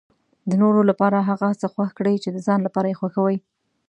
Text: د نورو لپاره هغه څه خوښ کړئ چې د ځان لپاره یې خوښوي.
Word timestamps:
د 0.49 0.51
نورو 0.61 0.81
لپاره 0.89 1.17
هغه 1.29 1.47
څه 1.61 1.67
خوښ 1.73 1.89
کړئ 1.97 2.15
چې 2.23 2.29
د 2.31 2.37
ځان 2.47 2.59
لپاره 2.63 2.87
یې 2.91 2.99
خوښوي. 3.01 3.37